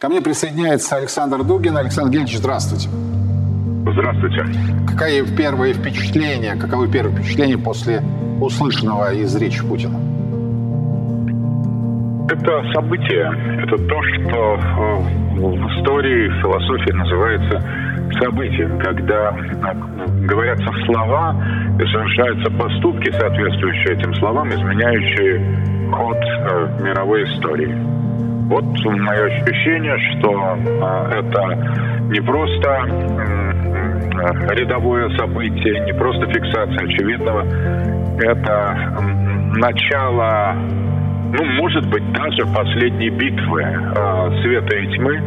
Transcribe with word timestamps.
Ко 0.00 0.08
мне 0.08 0.22
присоединяется 0.22 0.96
Александр 0.96 1.44
Дугин. 1.44 1.76
Александр 1.76 2.10
Гельевич, 2.10 2.38
здравствуйте. 2.38 2.88
Здравствуйте. 2.88 4.46
Какое 4.88 5.26
первое 5.36 5.74
впечатление, 5.74 6.56
каковы 6.56 6.88
первые 6.90 7.14
впечатления 7.14 7.58
после 7.58 8.00
услышанного 8.40 9.12
из 9.12 9.36
речи 9.36 9.62
Путина? 9.62 9.98
Это 12.30 12.62
событие, 12.72 13.28
это 13.62 13.76
то, 13.76 14.02
что 14.02 14.54
э, 14.56 15.00
в 15.36 15.68
истории, 15.68 16.28
в 16.28 16.40
философии 16.40 16.92
называется 16.92 17.62
событием, 18.22 18.78
когда 18.78 19.36
э, 19.36 20.24
говорятся 20.24 20.70
слова 20.86 21.36
и 21.78 21.84
совершаются 21.92 22.50
поступки, 22.52 23.10
соответствующие 23.10 23.98
этим 23.98 24.14
словам, 24.14 24.48
изменяющие 24.48 25.92
ход 25.92 26.16
э, 26.16 26.82
мировой 26.84 27.24
истории. 27.24 28.09
Вот 28.50 28.64
мое 28.64 29.26
ощущение, 29.26 29.96
что 30.18 30.58
это 31.12 31.54
не 32.10 32.20
просто 32.20 32.84
рядовое 34.56 35.08
событие, 35.16 35.84
не 35.84 35.92
просто 35.94 36.26
фиксация 36.26 36.84
очевидного, 36.84 37.46
это 38.20 38.92
начало, 39.56 40.56
ну, 41.32 41.44
может 41.62 41.88
быть, 41.90 42.12
даже 42.12 42.44
последней 42.52 43.10
битвы 43.10 43.62
э, 43.62 44.42
света 44.42 44.76
и 44.78 44.96
тьмы, 44.96 45.22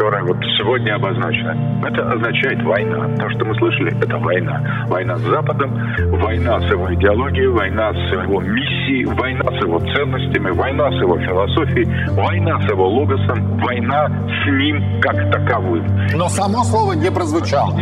которая 0.00 0.24
вот 0.24 0.38
сегодня 0.56 0.94
обозначена. 0.94 1.84
Это 1.86 2.10
означает 2.10 2.62
война. 2.62 3.06
То, 3.18 3.28
что 3.32 3.44
мы 3.44 3.54
слышали, 3.56 3.94
это 4.02 4.16
война. 4.16 4.86
Война 4.88 5.18
с 5.18 5.20
Западом, 5.20 5.78
война 6.22 6.58
с 6.58 6.72
его 6.72 6.94
идеологией, 6.94 7.48
война 7.48 7.92
с 7.92 8.12
его 8.12 8.40
миссией, 8.40 9.04
война 9.04 9.44
с 9.44 9.62
его 9.62 9.78
ценностями, 9.78 10.52
война 10.52 10.90
с 10.90 10.94
его 10.94 11.18
философией, 11.18 11.86
война 12.14 12.58
с 12.62 12.70
его 12.70 12.88
логосом, 12.88 13.60
война 13.60 14.08
с 14.08 14.46
ним 14.48 15.02
как 15.02 15.16
таковым. 15.32 15.84
Но 16.14 16.30
само 16.30 16.64
слово 16.64 16.94
не 16.94 17.10
прозвучало. 17.10 17.76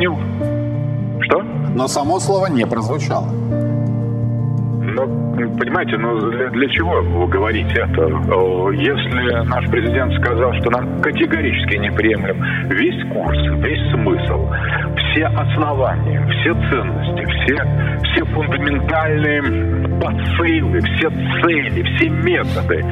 Что? 1.20 1.42
Но 1.76 1.86
само 1.86 2.18
слово 2.18 2.46
не 2.46 2.66
прозвучало. 2.66 3.28
Ну, 5.06 5.56
понимаете, 5.56 5.96
ну 5.96 6.18
для, 6.30 6.50
для 6.50 6.68
чего 6.70 7.00
вы 7.02 7.28
говорите 7.28 7.74
это? 7.74 8.02
Если 8.72 9.48
наш 9.48 9.66
президент 9.70 10.12
сказал, 10.14 10.52
что 10.54 10.70
нам 10.70 11.00
категорически 11.00 11.76
неприемлем 11.76 12.42
весь 12.70 13.08
курс, 13.12 13.38
весь 13.62 13.90
смысл, 13.92 14.50
все 14.96 15.26
основания, 15.26 16.26
все 16.26 16.52
ценности, 16.70 17.24
все, 17.24 17.56
все 18.02 18.24
фундаментальные 18.24 19.42
посылы, 20.00 20.80
все 20.80 21.10
цели, 21.10 21.82
все 21.82 22.08
методы 22.08 22.84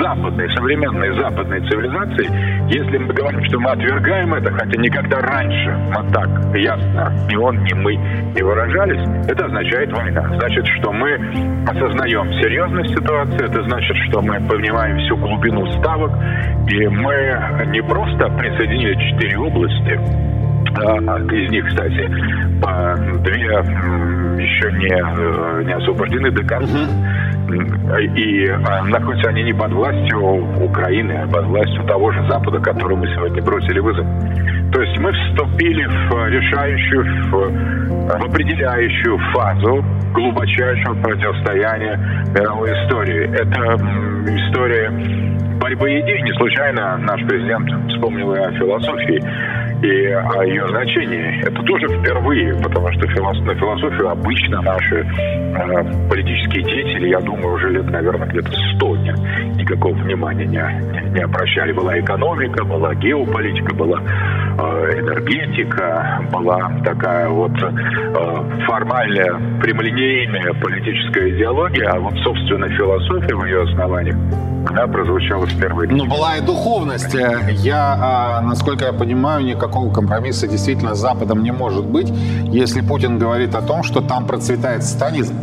западной, 0.00 0.50
современной 0.56 1.14
западной 1.16 1.60
цивилизации, 1.68 2.51
если 2.68 2.98
мы 2.98 3.12
говорим, 3.12 3.44
что 3.44 3.58
мы 3.60 3.70
отвергаем 3.70 4.34
это, 4.34 4.50
хотя 4.52 4.80
никогда 4.80 5.20
раньше 5.20 5.76
мы 5.94 6.12
так 6.12 6.28
ясно, 6.54 7.12
ни 7.28 7.36
он, 7.36 7.62
ни 7.64 7.72
мы 7.74 7.94
не 7.96 8.42
выражались, 8.42 9.28
это 9.28 9.46
означает 9.46 9.92
война. 9.92 10.22
Значит, 10.38 10.66
что 10.78 10.92
мы 10.92 11.14
осознаем 11.66 12.32
серьезность 12.42 12.90
ситуации, 12.90 13.44
это 13.44 13.62
значит, 13.64 13.96
что 14.08 14.22
мы 14.22 14.40
понимаем 14.48 14.98
всю 14.98 15.16
глубину 15.16 15.66
ставок, 15.78 16.12
и 16.68 16.88
мы 16.88 17.66
не 17.66 17.82
просто 17.82 18.28
присоединили 18.30 18.94
четыре 19.10 19.38
области, 19.38 20.00
а, 20.74 20.96
из 20.96 21.50
них, 21.50 21.66
кстати, 21.66 22.08
две 23.22 23.92
еще 24.42 24.72
не, 24.72 24.88
э, 24.88 25.64
не 25.64 25.72
освобождены 25.74 26.30
до 26.30 26.44
конца. 26.44 26.78
И 27.50 28.48
а, 28.48 28.84
находятся 28.84 29.30
они 29.30 29.42
не 29.42 29.52
под 29.52 29.72
властью 29.72 30.20
Украины, 30.64 31.12
а 31.12 31.26
под 31.26 31.46
властью 31.46 31.84
того 31.84 32.12
же 32.12 32.26
Запада, 32.28 32.60
которому 32.60 33.04
мы 33.04 33.08
сегодня 33.14 33.42
бросили 33.42 33.80
вызов. 33.80 34.06
То 34.72 34.80
есть 34.80 34.98
мы 34.98 35.12
вступили 35.12 35.84
в 35.84 36.28
решающую, 36.28 37.04
в, 37.30 38.18
в 38.18 38.24
определяющую 38.24 39.18
фазу 39.34 39.84
глубочайшего 40.14 40.94
противостояния 41.02 41.96
мировой 42.34 42.70
истории. 42.70 43.28
Это 43.34 43.76
история 44.34 44.90
борьбы 45.60 46.00
идей. 46.00 46.22
Не 46.22 46.32
случайно 46.38 46.96
наш 46.98 47.20
президент 47.26 47.68
вспомнил 47.90 48.34
и 48.34 48.38
о 48.38 48.50
философии 48.52 49.22
и 49.82 50.06
о 50.12 50.44
ее 50.44 50.66
значении. 50.68 51.42
Это 51.42 51.62
тоже 51.62 51.88
впервые, 51.88 52.54
потому 52.62 52.90
что 52.92 53.06
на 53.06 53.54
философию 53.54 54.08
обычно 54.08 54.62
наши 54.62 54.96
э, 54.96 56.08
политические 56.08 56.62
деятели, 56.62 57.08
я 57.08 57.20
думаю, 57.20 57.54
уже 57.54 57.70
лет, 57.70 57.90
наверное, 57.90 58.28
где-то 58.28 58.52
никакого 59.62 59.94
внимания 59.94 60.46
не, 60.46 61.10
не 61.10 61.20
обращали. 61.20 61.72
Была 61.72 61.98
экономика, 61.98 62.64
была 62.64 62.94
геополитика, 62.94 63.74
была 63.74 64.00
э, 64.00 65.00
энергетика, 65.00 66.20
была 66.32 66.70
такая 66.84 67.28
вот 67.28 67.52
э, 67.52 68.64
формальная, 68.66 69.60
прямолинейная 69.60 70.52
политическая 70.54 71.30
идеология, 71.30 71.88
а 71.88 71.98
вот, 71.98 72.14
собственно, 72.24 72.68
философия 72.68 73.34
в 73.34 73.44
ее 73.44 73.62
основаниях 73.62 74.16
она 74.64 74.86
прозвучала 74.86 75.46
впервые. 75.46 75.90
Ну, 75.90 76.06
была 76.06 76.36
и 76.36 76.40
духовность. 76.40 77.14
Я, 77.14 77.96
а, 78.00 78.40
насколько 78.42 78.84
я 78.84 78.92
понимаю, 78.92 79.44
никакого 79.44 79.92
компромисса 79.92 80.46
действительно 80.46 80.94
с 80.94 81.00
Западом 81.00 81.42
не 81.42 81.50
может 81.50 81.84
быть, 81.84 82.08
если 82.44 82.80
Путин 82.80 83.18
говорит 83.18 83.56
о 83.56 83.62
том, 83.62 83.82
что 83.82 84.00
там 84.00 84.24
процветает 84.24 84.84
сатанизм. 84.84 85.34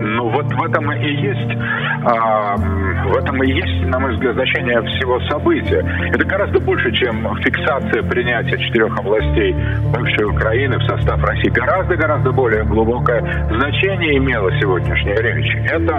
Ну, 0.00 0.30
вот 0.30 0.46
в 0.46 0.62
этом 0.64 0.90
и 0.92 1.10
есть 1.10 1.97
а, 2.04 2.56
в 2.56 3.16
этом 3.16 3.42
и 3.42 3.52
есть, 3.52 3.86
на 3.86 3.98
мой 3.98 4.14
взгляд, 4.14 4.34
значение 4.34 4.80
всего 4.82 5.20
события. 5.28 5.84
Это 6.12 6.24
гораздо 6.24 6.60
больше, 6.60 6.92
чем 6.92 7.16
фиксация 7.42 8.02
принятия 8.02 8.58
четырех 8.58 8.96
областей 8.98 9.54
бывшей 9.92 10.24
Украины 10.26 10.78
в 10.78 10.82
состав 10.84 11.22
России. 11.22 11.50
Гораздо-гораздо 11.50 12.32
более 12.32 12.64
глубокое 12.64 13.20
значение 13.50 14.18
имела 14.18 14.50
сегодняшняя 14.60 15.16
речь. 15.16 15.54
Это 15.70 15.98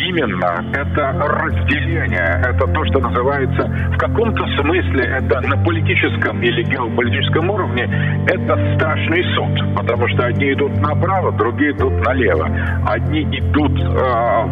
именно, 0.00 0.64
это 0.72 1.12
разделение, 1.12 2.42
это 2.44 2.66
то, 2.66 2.84
что 2.86 3.00
называется 3.00 3.66
в 3.92 3.98
каком-то 3.98 4.44
смысле, 4.60 5.04
это 5.04 5.40
на 5.40 5.56
политическом 5.64 6.42
или 6.42 6.62
геополитическом 6.64 7.50
уровне, 7.50 7.84
это 8.26 8.76
страшный 8.76 9.24
суд. 9.34 9.76
Потому 9.76 10.08
что 10.08 10.26
одни 10.26 10.52
идут 10.52 10.76
направо, 10.80 11.32
другие 11.32 11.72
идут 11.72 11.92
налево. 12.04 12.48
Одни 12.86 13.22
идут 13.22 13.72
э, 13.78 13.86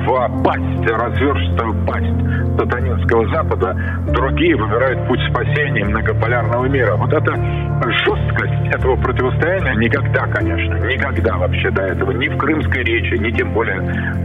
в 0.06 0.43
пасть 0.44 0.74
пасть, 0.75 0.91
разверстую 0.91 1.87
пасть 1.87 2.59
сатанинского 2.59 3.29
Запада, 3.31 3.77
другие 4.12 4.57
выбирают 4.57 5.07
путь 5.09 5.21
спасения 5.31 5.85
многополярного 5.85 6.67
мира. 6.67 6.97
Вот 6.97 7.12
эта 7.12 7.35
жесткость 7.35 8.75
этого 8.75 8.97
противостояния 8.97 9.75
никогда, 9.75 10.27
конечно, 10.27 10.75
никогда 10.87 11.37
вообще 11.37 11.71
до 11.71 11.83
этого, 11.83 12.12
ни 12.12 12.29
в 12.29 12.37
крымской 12.37 12.83
речи, 12.83 13.19
ни 13.21 13.31
тем 13.31 13.53
более 13.53 13.81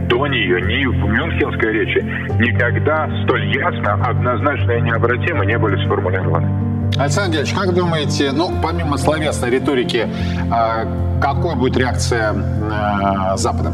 до 0.08 0.26
нее, 0.26 0.60
ни 0.62 0.86
в 0.86 1.08
мюнхенской 1.08 1.72
речи, 1.72 2.00
никогда 2.38 3.08
столь 3.24 3.56
ясно, 3.56 3.94
однозначно 4.04 4.72
и 4.72 4.80
необратимо 4.82 5.44
не 5.44 5.58
были 5.58 5.84
сформулированы. 5.84 6.48
Александр 6.98 7.38
Ильич, 7.38 7.54
как 7.54 7.72
думаете, 7.74 8.32
ну, 8.32 8.50
помимо 8.62 8.98
словесной 8.98 9.50
риторики, 9.50 10.08
а, 10.50 10.84
какой 11.20 11.54
будет 11.54 11.76
реакция 11.76 12.34
а, 12.70 13.36
Запада? 13.36 13.72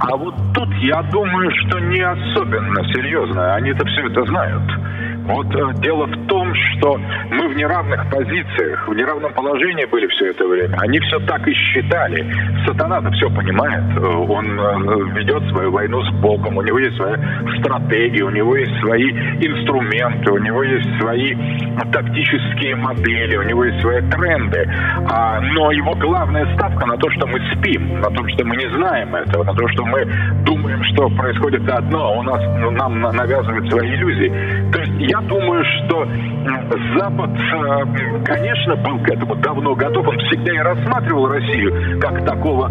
А 0.00 0.16
вот 0.16 0.34
тут 0.54 0.68
я 0.80 1.02
думаю, 1.02 1.50
что 1.56 1.78
не 1.78 2.00
особенно 2.00 2.82
серьезно. 2.92 3.54
Они-то 3.54 3.84
все 3.86 4.06
это 4.06 4.24
знают. 4.24 4.62
Вот 5.26 5.46
э, 5.54 5.74
дело 5.82 6.06
в 6.06 6.26
том, 6.26 6.39
что 6.54 6.96
мы 7.30 7.48
в 7.48 7.56
неравных 7.56 8.08
позициях, 8.10 8.88
в 8.88 8.94
неравном 8.94 9.32
положении 9.32 9.84
были 9.86 10.06
все 10.08 10.30
это 10.30 10.46
время. 10.46 10.76
Они 10.80 10.98
все 11.00 11.18
так 11.20 11.46
и 11.46 11.52
считали. 11.52 12.26
Сатана-то 12.66 13.10
все 13.12 13.28
понимает. 13.30 13.84
Э, 13.96 14.00
он 14.00 14.58
э, 14.58 15.18
ведет 15.18 15.42
свою 15.50 15.70
войну 15.70 16.02
с 16.02 16.10
Богом, 16.20 16.56
у 16.56 16.62
него 16.62 16.78
есть 16.78 16.96
своя 16.96 17.18
стратегия, 17.60 18.22
у 18.24 18.30
него 18.30 18.56
есть 18.56 18.72
свои 18.80 19.10
инструменты, 19.10 20.32
у 20.32 20.38
него 20.38 20.62
есть 20.62 20.88
свои 21.00 21.34
тактические 21.92 22.76
модели, 22.76 23.36
у 23.36 23.42
него 23.42 23.64
есть 23.64 23.80
свои 23.80 24.00
тренды. 24.10 24.68
А, 25.10 25.40
но 25.40 25.72
его 25.72 25.94
главная 25.94 26.46
ставка 26.54 26.86
на 26.86 26.96
то, 26.96 27.10
что 27.10 27.26
мы 27.26 27.40
спим, 27.54 28.00
на 28.00 28.10
том, 28.10 28.28
что 28.28 28.44
мы 28.44 28.56
не 28.56 28.68
знаем 28.76 29.14
этого, 29.14 29.44
на 29.44 29.54
то, 29.54 29.68
что 29.68 29.84
мы 29.84 30.04
думаем, 30.44 30.82
что 30.84 31.08
происходит 31.10 31.68
одно, 31.68 32.06
а 32.06 32.18
у 32.18 32.22
нас 32.22 32.42
ну, 32.58 32.70
нам 32.70 33.00
навязывают 33.00 33.70
свои 33.70 33.88
иллюзии. 33.94 34.70
То 34.72 34.80
есть 34.80 34.92
я 35.10 35.20
думаю, 35.20 35.64
что 35.64 36.06
Запад, 36.96 37.30
э, 37.30 38.24
конечно, 38.24 38.76
был 38.76 38.98
к 39.00 39.08
этому 39.08 39.34
давно 39.36 39.74
готов. 39.74 40.08
Он 40.08 40.18
всегда 40.18 40.52
и 40.54 40.58
рассматривал 40.58 41.28
Россию 41.28 42.00
как 42.00 42.24
такого, 42.24 42.70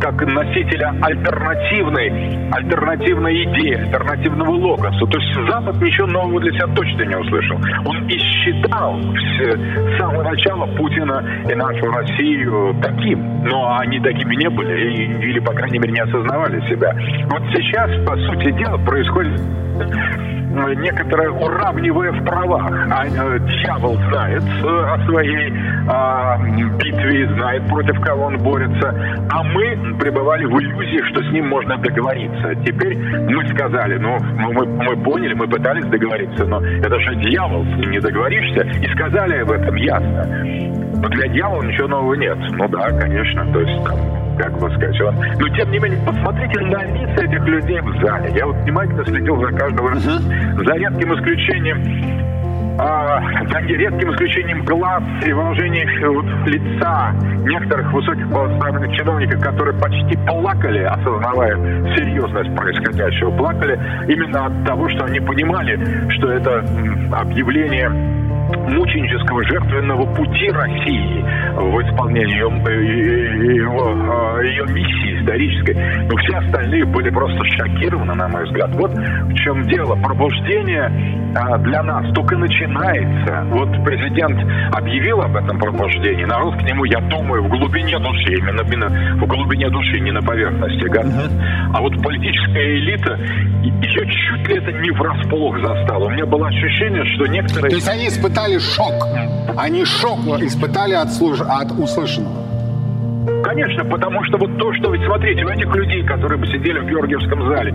как 0.00 0.26
носителя 0.26 0.94
альтернативной, 1.00 2.50
альтернативной 2.52 3.44
идеи, 3.44 3.74
альтернативного 3.74 4.50
логоса. 4.50 5.06
То 5.06 5.18
есть 5.18 5.50
Запад 5.50 5.76
ничего 5.80 6.06
нового 6.08 6.40
для 6.40 6.52
себя 6.52 6.66
точно 6.74 7.02
не 7.02 7.16
услышал. 7.16 7.58
Он 7.86 8.06
и 8.06 8.18
считал 8.18 9.00
с 9.00 9.98
самого 9.98 10.22
начала 10.22 10.66
Путина 10.76 11.24
и 11.48 11.54
нашу 11.54 11.86
Россию 11.90 12.74
таким. 12.82 13.44
Но 13.44 13.78
они 13.78 13.98
такими 14.00 14.36
не 14.36 14.50
были, 14.50 15.24
или, 15.24 15.40
по 15.40 15.52
крайней 15.52 15.78
мере, 15.78 15.92
не 15.92 16.00
осознавали 16.00 16.60
себя. 16.68 16.92
Вот 17.30 17.42
сейчас, 17.54 17.90
по 18.06 18.16
сути 18.16 18.50
дела, 18.52 18.76
происходит 18.78 19.40
некоторое 20.50 21.30
уравнивая 21.30 22.12
в 22.12 22.24
правах. 22.24 22.70
А 22.90 23.06
э, 23.06 23.38
дьявол 23.38 23.96
знает 24.08 24.42
э, 24.42 24.66
о 24.66 24.98
своей 25.06 25.50
э, 25.50 26.76
битве 26.78 27.22
и 27.22 27.26
знает, 27.34 27.66
против 27.68 28.00
кого 28.00 28.26
он 28.26 28.38
борется. 28.38 28.88
А 29.30 29.42
мы 29.42 29.96
пребывали 29.98 30.44
в 30.46 30.58
иллюзии, 30.58 31.02
что 31.10 31.22
с 31.22 31.32
ним 31.32 31.48
можно 31.48 31.76
договориться. 31.78 32.54
Теперь 32.64 32.96
мы 32.96 33.46
сказали, 33.48 33.96
ну, 33.98 34.18
мы, 34.20 34.66
мы 34.66 34.96
поняли, 34.96 35.34
мы 35.34 35.46
пытались 35.46 35.84
договориться, 35.86 36.44
но 36.44 36.60
это 36.60 36.98
же 37.00 37.14
дьявол, 37.16 37.64
с 37.64 37.76
ним 37.76 37.90
не 37.90 38.00
договоришься. 38.00 38.62
И 38.62 38.88
сказали 38.94 39.38
об 39.38 39.50
этом 39.50 39.74
ясно. 39.76 40.26
Но 41.02 41.08
для 41.08 41.28
дьявола 41.28 41.62
ничего 41.62 41.88
нового 41.88 42.14
нет. 42.14 42.38
Ну 42.52 42.68
да, 42.68 42.90
конечно, 42.90 43.50
то 43.52 43.60
есть 43.60 43.84
там 43.84 44.19
как 44.40 44.58
бы 44.58 44.70
сказать. 44.70 45.00
Он... 45.02 45.14
Но 45.38 45.48
тем 45.54 45.70
не 45.70 45.78
менее, 45.78 45.98
посмотрите 46.04 46.60
на 46.60 46.84
лица 46.84 47.24
этих 47.24 47.44
людей 47.46 47.80
в 47.80 48.02
зале. 48.02 48.32
Я 48.34 48.46
вот 48.46 48.56
внимательно 48.56 49.04
следил 49.04 49.36
за 49.40 49.52
каждого, 49.52 49.90
uh-huh. 49.90 50.64
за 50.64 50.74
редким 50.74 51.14
исключением 51.14 52.30
а, 52.78 53.20
за 53.50 53.58
редким 53.58 54.10
исключением 54.12 54.64
глаз 54.64 55.02
и 55.26 55.32
выражений 55.32 55.84
вот, 56.06 56.24
лица 56.46 57.12
некоторых 57.44 57.92
высоких 57.92 58.30
поставленных 58.30 58.96
чиновников, 58.96 59.42
которые 59.42 59.78
почти 59.78 60.16
плакали, 60.26 60.84
осознавая 60.84 61.56
серьезность 61.94 62.56
происходящего, 62.56 63.30
плакали 63.32 63.78
именно 64.08 64.46
от 64.46 64.64
того, 64.64 64.88
что 64.88 65.04
они 65.04 65.20
понимали, 65.20 65.78
что 66.12 66.30
это 66.30 66.64
объявление 67.12 67.90
мученического 68.56 69.44
жертвенного 69.44 70.06
пути 70.14 70.50
России 70.50 71.24
в 71.54 71.82
исполнении 71.82 72.34
ее, 72.34 72.48
ее, 73.54 73.66
ее 74.42 74.64
миссии 74.66 75.20
исторической. 75.20 75.74
Но 76.08 76.16
все 76.16 76.36
остальные 76.36 76.84
были 76.86 77.10
просто 77.10 77.44
шокированы, 77.56 78.14
на 78.14 78.28
мой 78.28 78.44
взгляд. 78.44 78.70
Вот 78.74 78.92
в 78.92 79.34
чем 79.34 79.62
дело. 79.68 79.96
Пробуждение 79.96 81.32
а, 81.36 81.58
для 81.58 81.82
нас 81.82 82.12
только 82.14 82.36
начинается. 82.36 83.44
Вот 83.50 83.68
президент 83.84 84.38
объявил 84.74 85.20
об 85.22 85.36
этом 85.36 85.58
пробуждении. 85.58 86.24
Народ 86.24 86.56
к 86.56 86.62
нему, 86.62 86.84
я 86.84 87.00
думаю, 87.00 87.44
в 87.44 87.48
глубине 87.48 87.98
души, 87.98 88.34
именно, 88.34 88.62
именно 88.62 89.16
в 89.16 89.26
глубине 89.26 89.68
души, 89.70 90.00
не 90.00 90.12
на 90.12 90.22
поверхности. 90.22 90.80
Uh-huh. 90.90 91.70
А 91.72 91.80
вот 91.80 91.92
политическая 92.02 92.78
элита 92.78 93.14
ее 93.62 94.06
чуть 94.06 94.48
ли 94.48 94.56
это 94.56 94.72
не 94.72 94.90
врасплох 94.90 95.60
застала. 95.60 96.06
У 96.06 96.10
меня 96.10 96.26
было 96.26 96.48
ощущение, 96.48 97.04
что 97.14 97.26
некоторые... 97.26 97.70
То 97.70 97.76
есть 97.76 97.88
они 97.88 98.08
испытали 98.08 98.40
испытали 98.40 98.58
шок. 98.58 99.06
Они 99.56 99.84
шок 99.84 100.18
испытали 100.40 100.94
от, 100.94 101.12
служ... 101.12 101.40
от 101.40 101.72
услышанного. 101.72 102.49
Конечно, 103.50 103.84
потому 103.84 104.22
что 104.26 104.38
вот 104.38 104.56
то, 104.58 104.72
что 104.74 104.90
вы 104.90 105.04
смотрите, 105.04 105.44
у 105.44 105.48
этих 105.48 105.74
людей, 105.74 106.04
которые 106.04 106.38
бы 106.38 106.46
сидели 106.46 106.78
в 106.78 106.86
Георгиевском 106.86 107.48
зале, 107.48 107.72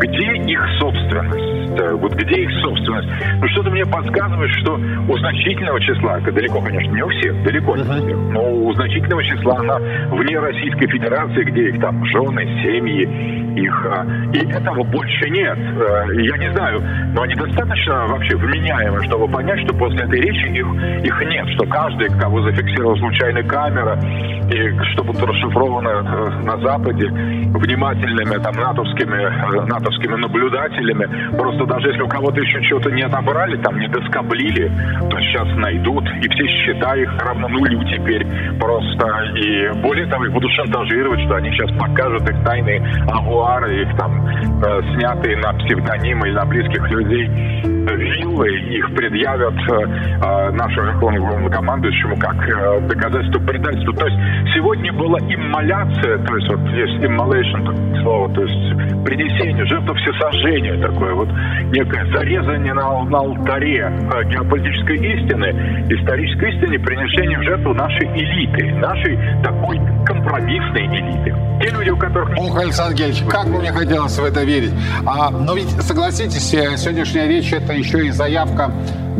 где 0.00 0.50
их 0.50 0.66
собственность? 0.78 1.60
Вот 2.00 2.14
где 2.14 2.42
их 2.42 2.50
собственность? 2.62 3.08
Ну, 3.38 3.48
что-то 3.48 3.70
мне 3.70 3.84
подсказывает, 3.84 4.50
что 4.62 4.80
у 5.08 5.18
значительного 5.18 5.78
числа, 5.82 6.20
далеко, 6.20 6.62
конечно, 6.62 6.90
не 6.90 7.02
у 7.02 7.08
всех, 7.10 7.42
далеко 7.44 7.76
не 7.76 7.82
у 7.82 7.84
всех, 7.84 8.16
но 8.32 8.50
у 8.50 8.72
значительного 8.72 9.22
числа 9.24 9.56
она 9.58 9.78
вне 10.08 10.38
Российской 10.38 10.86
Федерации, 10.86 11.44
где 11.44 11.68
их 11.68 11.80
там 11.82 12.02
жены, 12.06 12.46
семьи, 12.62 13.60
их... 13.60 13.86
А, 13.90 14.06
и 14.32 14.38
этого 14.38 14.84
больше 14.84 15.28
нет. 15.28 15.58
Э, 15.58 16.06
я 16.22 16.38
не 16.38 16.50
знаю, 16.52 16.80
но 17.14 17.22
они 17.22 17.34
достаточно 17.34 18.06
вообще 18.06 18.36
вменяемы, 18.36 19.04
чтобы 19.04 19.28
понять, 19.28 19.60
что 19.66 19.74
после 19.74 20.04
этой 20.04 20.20
речи 20.20 20.46
их, 20.46 21.04
их 21.04 21.28
нет, 21.28 21.46
что 21.56 21.66
каждый, 21.66 22.08
кого 22.18 22.42
зафиксировала 22.42 22.96
случайная 22.96 23.42
камера, 23.42 23.98
и 24.50 24.92
что 24.92 25.04
будут 25.10 25.22
расшифрованы 25.22 25.88
э, 25.88 26.42
на 26.44 26.56
Западе 26.58 27.06
внимательными 27.08 28.42
там 28.42 28.54
натовскими, 28.54 29.16
э, 29.16 29.66
натовскими 29.66 30.14
наблюдателями. 30.16 31.36
Просто 31.36 31.66
даже 31.66 31.88
если 31.88 32.02
у 32.02 32.08
кого-то 32.08 32.40
еще 32.40 32.62
чего-то 32.62 32.90
не 32.90 33.02
отобрали, 33.02 33.56
там 33.56 33.78
не 33.78 33.88
доскоблили, 33.88 34.70
то 35.10 35.20
сейчас 35.20 35.48
найдут, 35.56 36.04
и 36.22 36.28
все 36.28 36.46
счета 36.46 36.96
их 36.96 37.10
равно 37.18 37.48
нулю 37.48 37.82
теперь 37.84 38.26
просто. 38.58 39.06
И 39.36 39.80
более 39.82 40.06
того, 40.06 40.26
их 40.26 40.32
будут 40.32 40.50
шантажировать, 40.52 41.20
что 41.20 41.36
они 41.36 41.50
сейчас 41.50 41.70
покажут 41.78 42.28
их 42.28 42.44
тайные 42.44 42.80
авуары, 43.08 43.82
их 43.82 43.96
там 43.96 44.26
э, 44.26 44.82
снятые 44.94 45.36
на 45.36 45.52
псевдонимы 45.54 46.28
или 46.28 46.34
на 46.34 46.44
близких 46.46 46.90
людей 46.90 47.70
виллы, 47.96 48.48
их 48.48 48.94
предъявят 48.94 49.54
э, 49.54 50.50
нашему 50.52 51.50
командующему 51.50 52.16
как 52.18 52.36
э, 52.48 52.80
доказательство 52.88 53.40
предательства. 53.40 53.94
То 53.94 54.06
есть 54.06 54.18
сегодня 54.54 54.92
была 55.00 55.18
иммоляция, 55.20 56.18
то 56.26 56.36
есть 56.36 56.48
вот 56.50 56.60
есть 56.76 57.02
immolation 57.02 58.02
слово, 58.02 58.28
то 58.34 58.42
есть 58.42 59.04
принесение, 59.04 59.64
жертва 59.64 59.94
всесожжения 59.94 60.78
такое, 60.80 61.14
вот 61.14 61.28
некое 61.72 62.04
зарезание 62.12 62.74
на, 62.74 63.02
на 63.04 63.18
алтаре 63.18 63.80
э, 63.80 64.24
геополитической 64.30 64.96
истины, 64.96 65.86
исторической 65.88 66.50
истины, 66.54 66.78
принесение 66.78 67.38
в 67.38 67.42
жертву 67.44 67.72
нашей 67.72 68.06
элиты, 68.08 68.74
нашей 68.74 69.18
такой 69.42 69.80
компромиссной 70.04 70.86
элиты. 70.86 71.34
Те 71.62 71.70
люди, 71.70 71.90
у 71.90 71.96
которых... 71.96 72.36
Ох, 72.36 72.60
Александр 72.60 72.96
Гельевич, 72.96 73.22
как 73.28 73.46
бы 73.46 73.58
мне 73.58 73.72
хотелось 73.72 74.18
в 74.18 74.24
это 74.24 74.44
верить. 74.44 74.72
А, 75.06 75.30
но 75.30 75.54
ведь, 75.54 75.70
согласитесь, 75.80 76.52
э, 76.52 76.76
сегодняшняя 76.76 77.26
речь– 77.26 77.52
это 77.52 77.72
еще 77.72 78.06
и 78.06 78.10
заявка 78.10 78.70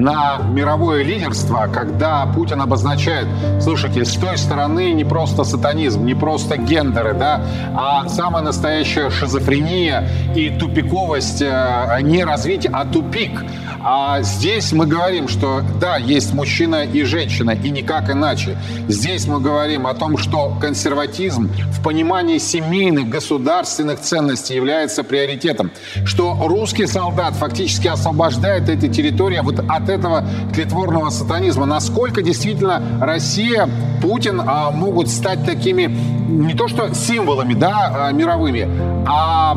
на 0.00 0.38
мировое 0.38 1.02
лидерство, 1.02 1.69
когда 1.73 2.26
Путин 2.26 2.61
обозначает, 2.62 3.26
слушайте, 3.61 4.05
с 4.05 4.14
той 4.17 4.38
стороны 4.38 4.93
не 4.93 5.05
просто 5.05 5.44
сатанизм, 5.44 6.05
не 6.05 6.14
просто 6.14 6.56
гендеры, 6.56 7.14
да, 7.14 7.43
а 7.75 8.08
самая 8.08 8.43
настоящая 8.43 9.11
шизофрения 9.11 10.08
и 10.35 10.50
тупиковость 10.50 11.43
э, 11.43 11.99
не 12.02 12.25
развитие, 12.25 12.73
а 12.73 12.87
тупик. 12.87 13.44
А 13.82 14.20
здесь 14.23 14.73
мы 14.73 14.87
говорим, 14.87 15.29
что 15.29 15.62
да, 15.81 15.97
есть 15.97 16.35
мужчина 16.35 16.85
и 16.85 17.02
женщина, 17.02 17.52
и 17.52 17.70
никак 17.70 18.11
иначе. 18.11 18.58
Здесь 18.88 19.26
мы 19.26 19.41
говорим 19.41 19.87
о 19.87 19.94
том, 19.94 20.19
что 20.19 20.55
консерватизм 20.61 21.50
в 21.70 21.82
понимании 21.82 22.37
семейных, 22.38 23.08
государственных 23.08 24.00
ценностей 24.00 24.55
является 24.55 25.02
приоритетом, 25.02 25.70
что 26.05 26.37
русский 26.47 26.87
солдат 26.87 27.35
фактически 27.35 27.88
освобождает 27.88 28.69
эти 28.69 28.88
территории 28.88 29.41
вот 29.43 29.61
от 29.61 29.89
этого 29.90 30.25
тлетворного 30.54 31.10
сатанизма. 31.10 31.66
Насколько 31.66 32.22
действительно 32.22 32.82
Россия, 33.00 33.69
Путин 34.00 34.40
а, 34.44 34.70
могут 34.70 35.08
стать 35.08 35.44
такими 35.44 35.84
не 36.31 36.54
то 36.54 36.69
что 36.69 36.94
символами 36.94 37.54
да, 37.54 38.08
а, 38.08 38.12
мировыми, 38.12 38.69
а 39.06 39.56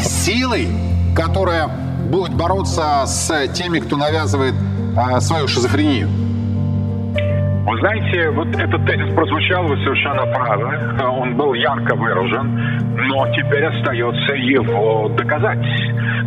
силой, 0.00 0.68
которая 1.14 1.68
будет 2.10 2.34
бороться 2.34 3.04
с 3.06 3.48
теми, 3.48 3.78
кто 3.80 3.96
навязывает 3.96 4.54
а, 4.96 5.20
свою 5.20 5.48
шизофрению? 5.48 6.27
Вы 7.68 7.78
знаете, 7.80 8.30
вот 8.30 8.48
этот 8.48 8.86
тезис 8.86 9.14
прозвучал, 9.14 9.66
вы 9.66 9.76
совершенно 9.84 10.24
правы. 10.32 11.04
Он 11.04 11.36
был 11.36 11.52
ярко 11.52 11.94
выражен, 11.96 12.88
но 12.96 13.26
теперь 13.34 13.62
остается 13.62 14.34
его 14.36 15.10
доказать. 15.10 15.58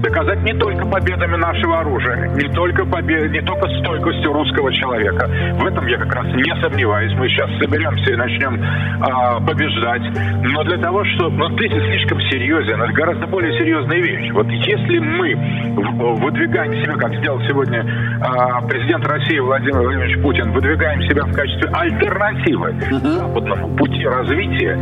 Доказать 0.01 0.43
не 0.43 0.53
только 0.53 0.85
победами 0.85 1.37
нашего 1.37 1.79
оружия, 1.79 2.27
не 2.35 2.47
только, 2.53 2.85
побед... 2.85 3.31
не 3.31 3.41
только 3.41 3.67
стойкостью 3.79 4.33
русского 4.33 4.71
человека. 4.73 5.27
В 5.55 5.65
этом 5.65 5.87
я 5.87 5.97
как 5.97 6.13
раз 6.13 6.27
не 6.27 6.61
сомневаюсь. 6.61 7.13
Мы 7.17 7.27
сейчас 7.29 7.49
соберемся 7.57 8.11
и 8.11 8.15
начнем 8.15 8.63
а, 9.01 9.39
побеждать. 9.39 10.03
Но 10.43 10.63
для 10.63 10.77
того, 10.77 11.03
чтобы... 11.05 11.37
Но 11.37 11.49
тезис 11.57 11.83
слишком 11.91 12.21
серьезен. 12.29 12.81
Это 12.81 12.93
гораздо 12.93 13.25
более 13.25 13.57
серьезная 13.57 13.97
вещь. 13.97 14.31
Вот 14.31 14.47
если 14.47 14.99
мы 14.99 15.35
выдвигаем 16.21 16.73
себя, 16.83 16.95
как 16.97 17.15
сделал 17.15 17.41
сегодня 17.47 17.83
а, 18.21 18.61
президент 18.61 19.07
России 19.07 19.39
Владимир 19.39 19.81
Владимирович 19.81 20.21
Путин, 20.21 20.51
выдвигаем 20.51 21.01
себя 21.09 21.30
в 21.31 21.33
качестве 21.33 21.69
альтернативы 21.71 22.75
западному 23.01 23.75
пути 23.77 24.05
развития, 24.05 24.75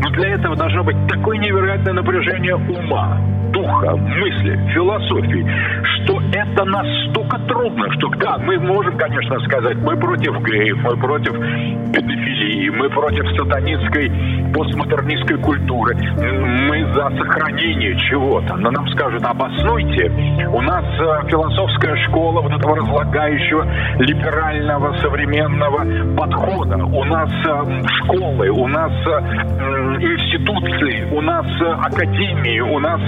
но 0.00 0.10
для 0.10 0.28
этого 0.34 0.56
должно 0.56 0.84
быть 0.84 0.96
такое 1.08 1.38
невероятное 1.38 1.94
напряжение 1.94 2.54
ума, 2.54 3.18
духа, 3.52 3.96
мысли, 3.96 4.56
философии, 4.72 5.46
что 6.06 6.20
это 6.32 6.64
настолько 6.64 7.38
трудно, 7.48 7.90
что 7.94 8.08
да, 8.18 8.38
мы 8.38 8.58
можем, 8.58 8.96
конечно, 8.96 9.38
сказать, 9.40 9.76
мы 9.78 9.96
против 9.96 10.38
геев, 10.44 10.78
мы 10.82 10.96
против 10.96 11.32
педофилии, 11.92 12.70
мы 12.70 12.88
против 12.90 13.28
сатанинской 13.36 14.10
постмодернистской 14.54 15.38
культуры, 15.38 15.96
мы 15.96 16.92
за 16.94 17.10
сохранение 17.18 17.98
чего-то, 18.08 18.56
но 18.56 18.70
нам 18.70 18.88
скажут, 18.90 19.24
обоснуйте, 19.24 20.10
у 20.52 20.60
нас 20.60 20.84
э, 21.00 21.28
философская 21.28 21.96
школа 22.08 22.40
вот 22.40 22.52
этого 22.52 22.76
разлагающего 22.76 23.66
либерального 23.98 24.96
современного 25.00 26.14
подхода, 26.16 26.76
у 26.76 27.04
нас 27.04 27.30
э, 27.44 27.82
школы, 28.02 28.48
у 28.50 28.68
нас 28.68 28.92
э, 28.92 29.10
институции, 30.00 31.08
у 31.12 31.20
нас 31.20 31.46
академии, 31.60 32.60
у 32.60 32.78
нас 32.78 33.00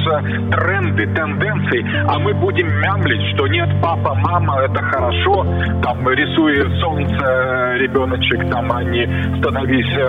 тренды, 0.50 1.06
тенденции, 1.14 1.84
а 2.08 2.18
мы 2.18 2.34
будем 2.34 2.68
мямлить, 2.88 3.34
что 3.34 3.46
нет, 3.48 3.68
папа, 3.82 4.14
мама, 4.14 4.62
это 4.62 4.82
хорошо, 4.82 5.44
там 5.82 6.08
рисуя 6.08 6.80
солнце, 6.80 7.67
ребеночек, 7.78 8.50
там, 8.50 8.70
а 8.72 8.82
не 8.82 9.06
становись 9.38 9.96
э, 9.96 10.02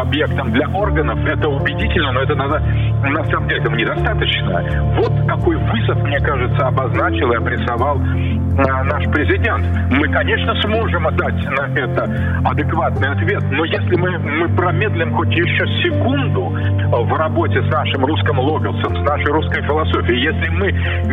объектом 0.00 0.52
для 0.52 0.68
органов, 0.68 1.18
это 1.26 1.48
убедительно, 1.48 2.12
но 2.12 2.20
это 2.22 2.34
надо, 2.34 2.60
на 3.02 3.24
самом 3.24 3.48
деле 3.48 3.60
этого 3.60 3.74
недостаточно. 3.74 4.64
Вот 4.96 5.12
какой 5.28 5.56
вызов, 5.56 6.02
мне 6.02 6.18
кажется, 6.20 6.66
обозначил 6.66 7.32
и 7.32 7.36
обрисовал 7.36 8.00
э, 8.00 8.82
наш 8.84 9.04
президент. 9.12 9.64
Мы, 9.90 10.08
конечно, 10.08 10.54
сможем 10.62 11.04
дать 11.16 11.44
на 11.44 11.78
это 11.78 12.40
адекватный 12.44 13.08
ответ, 13.08 13.42
но 13.50 13.64
если 13.64 13.96
мы, 13.96 14.18
мы 14.18 14.48
промедлим 14.56 15.14
хоть 15.14 15.30
еще 15.30 15.66
секунду 15.82 16.54
в 16.90 17.12
работе 17.14 17.62
с 17.62 17.66
нашим 17.70 18.04
русским 18.04 18.38
логосом, 18.38 18.96
с 18.96 19.08
нашей 19.08 19.32
русской 19.32 19.62
философией, 19.62 20.22
если 20.22 20.48
мы 20.48 20.72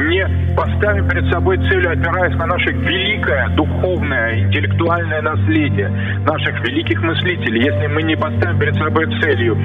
не 0.10 0.56
поставим 0.56 1.08
перед 1.08 1.32
собой 1.32 1.58
целью, 1.58 1.92
опираясь 1.92 2.36
на 2.36 2.46
наше 2.46 2.72
великое 2.72 3.50
духовное, 3.50 4.40
интеллектуальное 4.40 5.22
наследие 5.22 5.92
наших 6.26 6.60
великих 6.62 7.02
мыслителей, 7.02 7.64
если 7.64 7.88
мы 7.88 8.04
не 8.04 8.16
поставим 8.16 8.60
перед 8.60 8.76
собой 8.76 9.06
целью 9.22 9.58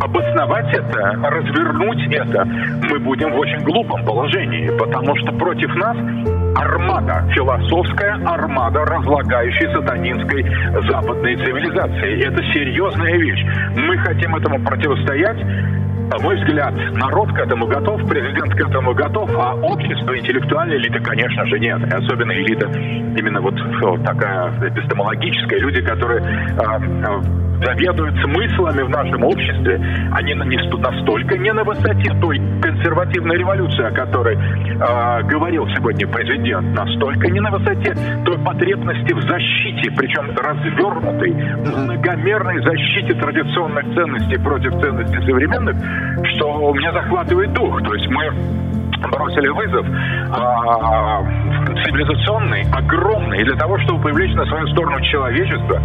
обосновать 0.00 0.74
это, 0.74 1.12
развернуть 1.22 2.06
это, 2.10 2.44
мы 2.44 2.98
будем 3.00 3.32
в 3.32 3.38
очень 3.38 3.58
глупом 3.60 4.04
положении, 4.04 4.70
потому 4.78 5.14
что 5.16 5.32
против 5.32 5.74
нас 5.74 5.96
армада, 6.56 7.28
философская 7.34 8.14
армада 8.24 8.84
разлагающей 8.84 9.70
сатанинской 9.74 10.44
западной 10.88 11.36
цивилизации. 11.36 12.24
Это 12.24 12.42
серьезная 12.54 13.16
вещь. 13.16 13.44
Мы 13.76 13.98
хотим 13.98 14.34
этому 14.36 14.64
противостоять, 14.64 15.38
на 16.08 16.18
мой 16.18 16.36
взгляд, 16.36 16.74
народ 16.92 17.32
к 17.32 17.38
этому 17.38 17.66
готов, 17.66 18.00
президент 18.08 18.54
к 18.54 18.60
этому 18.60 18.94
готов, 18.94 19.30
а 19.34 19.54
общество, 19.54 20.16
интеллектуальная 20.16 20.78
элита, 20.78 21.00
конечно 21.00 21.46
же, 21.46 21.58
нет. 21.58 21.80
И 21.82 21.90
особенно 21.94 22.32
элита 22.32 22.66
именно 22.68 23.40
вот, 23.40 23.54
такая 24.04 24.50
эпистемологическая, 24.68 25.58
люди, 25.58 25.82
которые 25.82 26.20
э, 26.20 27.45
заведуют 27.64 28.14
смыслами 28.22 28.82
в 28.82 28.90
нашем 28.90 29.24
обществе, 29.24 29.80
они 30.12 30.34
настолько 30.34 31.38
не 31.38 31.52
на 31.52 31.64
высоте 31.64 32.12
той 32.20 32.40
консервативной 32.60 33.38
революции, 33.38 33.84
о 33.84 33.90
которой 33.90 34.36
э, 34.36 35.22
говорил 35.24 35.66
сегодня 35.68 36.06
президент, 36.06 36.74
настолько 36.74 37.28
не 37.28 37.40
на 37.40 37.50
высоте 37.50 37.94
той 38.24 38.38
потребности 38.38 39.12
в 39.12 39.22
защите, 39.22 39.90
причем 39.96 40.36
развернутой, 40.36 41.32
многомерной 41.32 42.62
защите 42.62 43.14
традиционных 43.14 43.84
ценностей 43.94 44.38
против 44.38 44.72
ценностей 44.80 45.20
современных, 45.26 45.76
что 46.34 46.72
меня 46.74 46.92
захватывает 46.92 47.52
дух. 47.52 47.82
То 47.82 47.94
есть 47.94 48.08
мы 48.08 48.30
бросили 49.10 49.48
вызов 49.48 49.86
а, 50.32 51.22
цивилизационный, 51.84 52.64
огромный, 52.72 53.40
и 53.40 53.44
для 53.44 53.56
того, 53.56 53.78
чтобы 53.80 54.02
привлечь 54.04 54.34
на 54.34 54.44
свою 54.46 54.66
сторону 54.68 55.00
человечество, 55.02 55.80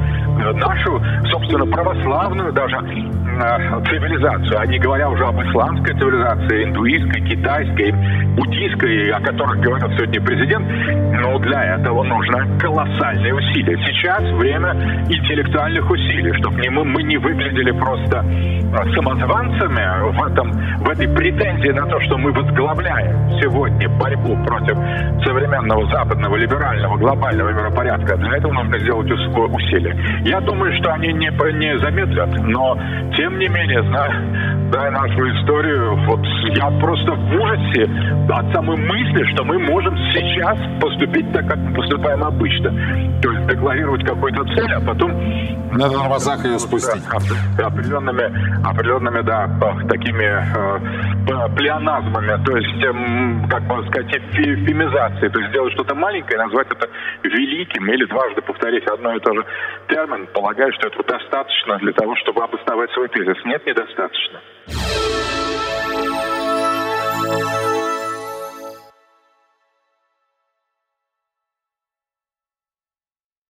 нашу, 0.53 1.01
собственно, 1.29 1.65
православную 1.65 2.51
даже 2.53 2.77
а, 2.77 3.81
цивилизацию, 3.85 4.59
а 4.59 4.65
не 4.65 4.79
говоря 4.79 5.09
уже 5.09 5.25
об 5.25 5.41
исламской 5.41 5.93
цивилизации, 5.95 6.63
индуистской, 6.65 7.21
китайской, 7.21 7.91
буддийской, 8.35 9.11
о 9.11 9.19
которых 9.21 9.59
говорил 9.59 9.89
сегодня 9.97 10.21
президент, 10.21 10.67
но 11.21 11.39
для 11.39 11.75
этого 11.75 12.03
нужно 12.03 12.47
колоссальные 12.59 13.33
усилия. 13.33 13.77
Сейчас 13.87 14.23
время 14.37 14.73
интеллектуальных 15.09 15.89
усилий, 15.89 16.33
чтобы 16.39 16.61
мы, 16.69 16.85
мы 16.85 17.03
не 17.03 17.17
выглядели 17.17 17.71
просто 17.71 18.23
самозванцами 18.95 20.11
в, 20.11 20.23
этом, 20.23 20.51
в 20.51 20.89
этой 20.89 21.07
претензии 21.07 21.71
на 21.71 21.85
то, 21.87 21.99
что 22.01 22.17
мы 22.17 22.31
возглавляем 22.31 23.31
сегодня 23.41 23.89
борьбу 23.89 24.35
против 24.45 24.77
современного 25.25 25.80
западного 25.89 26.35
либерального 26.35 26.97
глобального 26.97 27.49
миропорядка. 27.49 28.17
Для 28.17 28.37
этого 28.37 28.53
нужно 28.53 28.79
сделать 28.79 29.09
усилия. 29.11 29.95
Я 30.25 30.39
думаю, 30.41 30.73
что 30.81 30.93
они 30.93 31.13
не, 31.13 31.29
не 31.57 31.79
замедлят, 31.79 32.29
но 32.43 32.77
тем 33.15 33.39
не 33.39 33.47
менее, 33.47 33.81
зная, 33.83 34.69
зная 34.71 34.91
нашу 34.91 35.29
историю, 35.35 35.95
вот 36.05 36.25
я 36.55 36.69
просто 36.79 37.11
в 37.11 37.35
ужасе 37.35 37.89
от 38.29 38.53
самой 38.53 38.77
мысли, 38.77 39.23
что 39.33 39.43
мы 39.43 39.59
можем 39.59 39.95
сейчас 40.13 40.57
поступить 40.79 41.31
так, 41.33 41.47
как 41.47 41.57
мы 41.57 41.73
поступаем 41.73 42.23
обычно. 42.23 42.71
То 43.21 43.31
есть 43.31 43.47
декларировать 43.47 44.03
какую-то 44.05 44.43
цель, 44.55 44.73
а 44.73 44.81
потом... 44.81 45.11
На 45.71 45.89
тормозах 45.89 46.43
ее 46.45 46.59
спустить. 46.59 47.03
Определенными, 47.57 48.67
определенными, 48.67 49.21
да, 49.21 49.47
такими 49.87 50.25
э, 50.25 51.55
плеоназмами, 51.55 52.43
то 52.43 52.57
есть, 52.57 52.83
э, 52.83 53.49
как 53.49 53.63
бы 53.67 53.85
сказать, 53.87 54.13
эфемизацией, 54.33 55.29
то 55.31 55.39
есть 55.39 55.51
сделать 55.51 55.70
что-то 55.71 55.95
маленькое, 55.95 56.39
назвать 56.39 56.67
это 56.71 56.89
великим 57.23 57.89
или 57.91 58.05
дважды 58.05 58.41
повторить 58.41 58.85
одно 58.87 59.15
и 59.15 59.19
то 59.19 59.33
же 59.33 59.45
термин, 59.87 60.27
полагая, 60.33 60.71
что 60.73 60.87
этого 60.87 61.03
достаточно 61.03 61.77
для 61.79 61.93
того, 61.93 62.15
чтобы 62.17 62.43
обосновать 62.43 62.91
свой 62.91 63.07
тезис. 63.09 63.37
Нет, 63.45 63.65
недостаточно. 63.65 64.41